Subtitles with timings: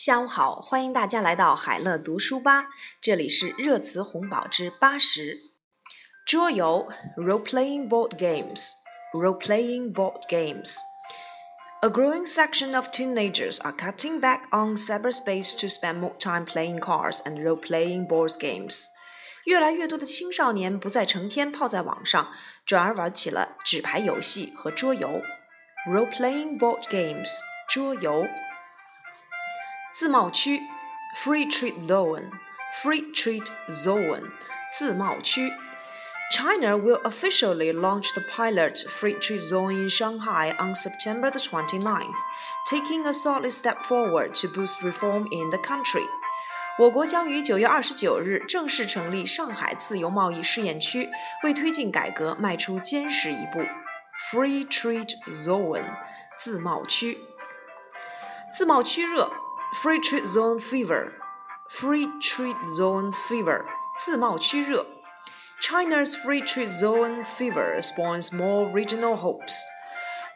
[0.00, 2.66] 下午好，欢迎大家来到海乐读书吧，
[3.00, 5.38] 这里是热词红宝之八十。
[6.26, 10.76] 桌游 （role-playing board games）。Role-playing board games.
[11.80, 16.78] A growing section of teenagers are cutting back on cyberspace to spend more time playing
[16.78, 18.84] cards and role-playing board games.
[19.46, 22.30] 越来越多的青少年不再成天泡在网上，
[22.66, 25.22] 转而玩起了纸牌游戏和桌游。
[25.88, 27.30] Role-playing board games，
[27.66, 28.26] 桌游。
[30.00, 30.62] 自贸区，
[31.24, 34.22] free trade zone，free trade zone，
[34.76, 35.52] 自贸区。
[36.32, 42.14] China will officially launch the pilot free trade zone in Shanghai on September the 29th,
[42.68, 46.04] taking a solid step forward to boost reform in the country.
[46.78, 51.08] 我国将于九月二十九日正式成立上海自由贸易试验区，
[51.44, 53.64] 为推进改革迈出坚实一步。
[54.30, 55.84] Free Trade Zone
[56.36, 57.18] 自贸区，
[58.52, 59.30] 自贸区热
[59.82, 63.64] ，Free Trade Zone Fever，Free Trade Zone Fever
[63.98, 64.86] 自贸区热。
[65.58, 69.56] China's free trade zone fever spawns more regional hopes。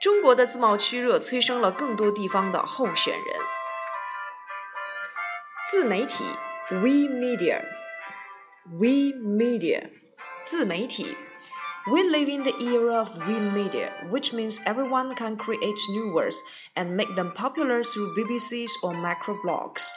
[0.00, 3.24] 中国的自贸区热催生了更多地方的候选人。
[5.68, 6.24] 自媒体
[6.70, 7.58] We Media，We
[9.18, 9.90] Media，
[10.44, 11.16] 自媒体。
[11.91, 16.37] we live in the era of we media, which means everyone can create new words
[16.75, 19.91] and make them popular through BBS or microblogs.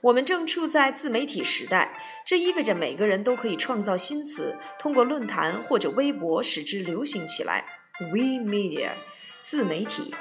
[0.00, 7.64] 我们正处在自媒体时代，这意味着每个人都可以创造新词，通过论坛或者微博使之流行起来。
[8.12, 8.94] We media，
[9.44, 10.14] 自媒体。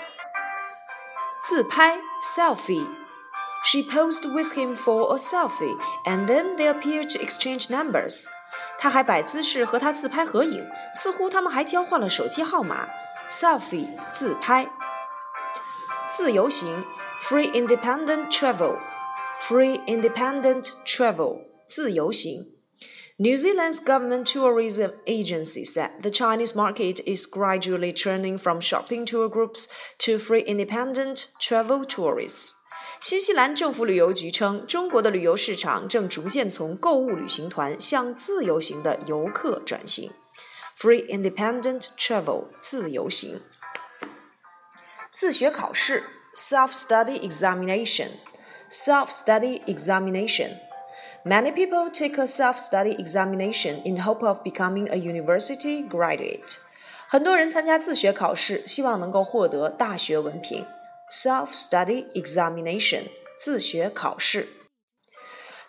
[1.44, 2.86] 自拍 （selfie）。
[3.64, 8.26] She posed with him for a selfie, and then they appeared to exchange numbers.
[8.81, 12.89] 他还摆姿势和他自拍合影，似乎他们还交换了手机号码。
[13.29, 14.71] selfie 自拍。
[16.11, 16.85] 自由行
[17.21, 22.45] free independent travel，free independent travel 自由行。
[23.19, 29.69] New Zealand's government tourism agency said the Chinese market is gradually turning from shopping tour groups
[29.99, 32.53] to free independent travel tourists.
[33.01, 40.11] 新西兰政府旅游局称，中国的旅游市场正逐渐从购物旅行团向自由行的游客转型。
[40.79, 43.41] Free independent travel，自由行。
[45.13, 46.03] 自学考试，
[46.35, 56.59] self-study examination，self-study examination。Many people take a self-study examination in hope of becoming a university graduate。
[57.09, 60.67] 很多人参加自学考试，希望能够获得大学文凭。
[61.11, 63.05] self-study examination
[63.39, 64.49] 自学考试。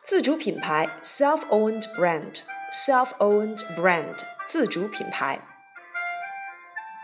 [0.03, 5.39] 自主品牌 self-owned brand self-owned brand 自主品牌。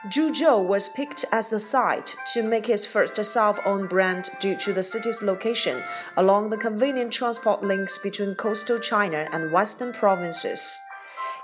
[0.10, 4.84] Zhuzhou was picked as the site to make its first self-owned brand due to the
[4.84, 5.82] city's location
[6.18, 10.78] along the convenient transport links between coastal China and western provinces.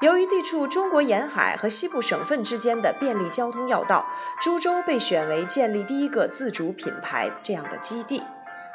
[0.04, 4.04] 由于地处中国沿海和西部省份之间的便利交通要道，
[4.38, 8.22] 株洲被选为建立第一个自主品牌这样的基地。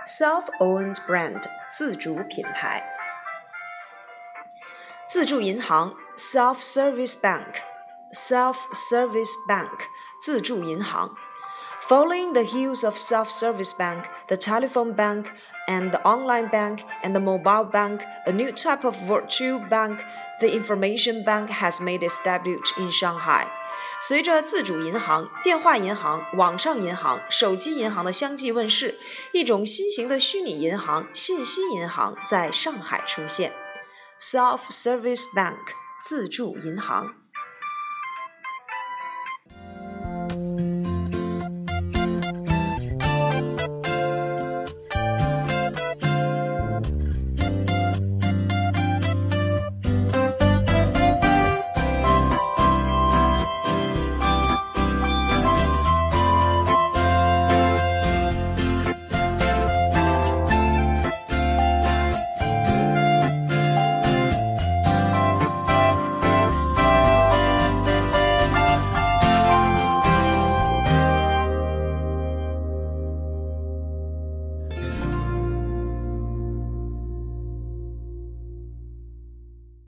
[0.07, 2.83] Self-owned brand，自主品牌。
[5.07, 9.81] 自助银行，self-service bank，self-service bank，
[10.19, 11.11] 自助银行。
[11.87, 15.27] Following the heels of self-service bank, the telephone bank,
[15.68, 19.98] and the online bank and the mobile bank, a new type of virtual bank,
[20.40, 23.46] the information bank has made its debut in Shanghai.
[24.00, 28.96] 随着自主银行、电话银行、网上银行、手机银行的相继问世，
[29.32, 33.52] 一种新型的虚拟银行——信息银行在上海出现。
[34.20, 35.56] Self-service bank，
[36.02, 37.17] 自助银行。）。